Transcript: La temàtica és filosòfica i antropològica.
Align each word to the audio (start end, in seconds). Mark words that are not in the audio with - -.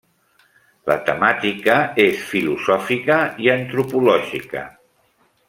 La 0.91 0.95
temàtica 1.09 1.75
és 2.05 2.23
filosòfica 2.31 3.19
i 3.45 3.53
antropològica. 3.59 4.67